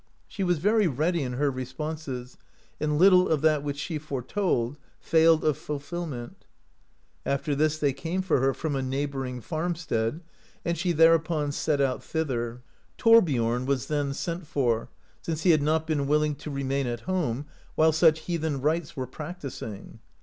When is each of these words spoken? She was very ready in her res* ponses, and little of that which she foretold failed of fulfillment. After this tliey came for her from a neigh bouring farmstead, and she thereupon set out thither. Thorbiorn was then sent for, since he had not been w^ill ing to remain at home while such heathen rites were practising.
She 0.27 0.43
was 0.43 0.57
very 0.57 0.87
ready 0.87 1.21
in 1.21 1.33
her 1.33 1.51
res* 1.51 1.73
ponses, 1.73 2.35
and 2.79 2.97
little 2.97 3.29
of 3.29 3.41
that 3.41 3.61
which 3.61 3.77
she 3.77 3.99
foretold 3.99 4.77
failed 4.99 5.43
of 5.45 5.59
fulfillment. 5.59 6.47
After 7.23 7.53
this 7.53 7.77
tliey 7.77 7.95
came 7.95 8.23
for 8.23 8.39
her 8.39 8.51
from 8.55 8.75
a 8.75 8.81
neigh 8.81 9.05
bouring 9.05 9.41
farmstead, 9.43 10.21
and 10.65 10.75
she 10.75 10.91
thereupon 10.91 11.51
set 11.51 11.79
out 11.79 12.03
thither. 12.03 12.63
Thorbiorn 12.97 13.67
was 13.67 13.89
then 13.89 14.15
sent 14.15 14.47
for, 14.47 14.89
since 15.21 15.43
he 15.43 15.51
had 15.51 15.61
not 15.61 15.85
been 15.85 16.07
w^ill 16.07 16.25
ing 16.25 16.33
to 16.33 16.49
remain 16.49 16.87
at 16.87 17.01
home 17.01 17.45
while 17.75 17.91
such 17.91 18.21
heathen 18.21 18.59
rites 18.59 18.97
were 18.97 19.05
practising. 19.05 19.99